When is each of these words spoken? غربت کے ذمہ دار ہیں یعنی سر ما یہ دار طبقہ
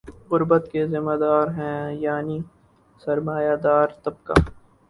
غربت 0.29 0.63
کے 0.71 0.81
ذمہ 0.91 1.15
دار 1.21 1.45
ہیں 1.57 1.81
یعنی 2.05 2.37
سر 3.01 3.17
ما 3.25 3.35
یہ 3.41 3.55
دار 3.63 3.87
طبقہ 4.03 4.33